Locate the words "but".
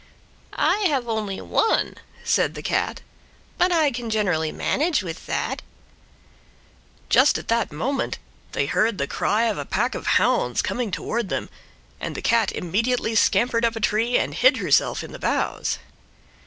3.59-3.71